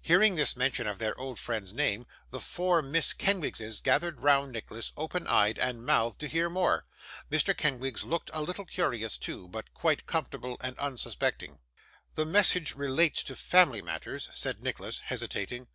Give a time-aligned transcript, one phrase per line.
[0.00, 4.92] Hearing this mention of their old friend's name, the four Miss Kenwigses gathered round Nicholas,
[4.96, 6.86] open eyed and mouthed, to hear more.
[7.28, 7.56] Mr.
[7.56, 11.58] Kenwigs looked a little curious too, but quite comfortable and unsuspecting.
[12.14, 15.66] 'The message relates to family matters,' said Nicholas, hesitating.